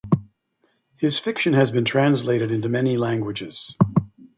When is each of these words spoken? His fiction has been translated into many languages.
His 0.97 1.19
fiction 1.19 1.53
has 1.53 1.69
been 1.69 1.85
translated 1.85 2.49
into 2.51 2.67
many 2.67 2.97
languages. 2.97 3.75